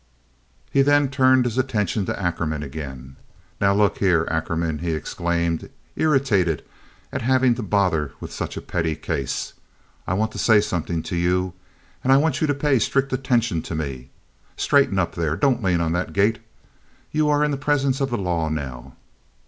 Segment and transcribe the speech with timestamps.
[0.71, 3.17] He then turned his attention to Ackerman again.
[3.59, 6.63] "Now, look here, Ackerman," he exclaimed, irritated
[7.13, 9.53] at having to bother with such a pretty case,
[10.07, 11.53] "I want to say something to you,
[12.03, 14.09] and I want you to pay strict attention to me.
[14.57, 15.35] Straighten up, there!
[15.35, 16.39] Don't lean on that gate!
[17.11, 18.95] You are in the presence of the law now."